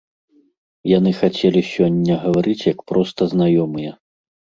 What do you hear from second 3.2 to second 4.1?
знаёмыя.